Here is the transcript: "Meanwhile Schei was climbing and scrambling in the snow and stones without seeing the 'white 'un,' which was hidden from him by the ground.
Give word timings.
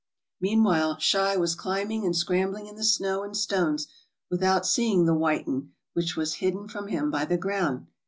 "Meanwhile 0.39 0.95
Schei 0.97 1.37
was 1.37 1.53
climbing 1.53 2.07
and 2.07 2.15
scrambling 2.15 2.65
in 2.65 2.75
the 2.75 2.83
snow 2.83 3.21
and 3.21 3.37
stones 3.37 3.85
without 4.31 4.65
seeing 4.65 5.05
the 5.05 5.13
'white 5.13 5.45
'un,' 5.47 5.73
which 5.93 6.15
was 6.15 6.33
hidden 6.41 6.67
from 6.67 6.87
him 6.87 7.11
by 7.11 7.23
the 7.23 7.37
ground. 7.37 7.85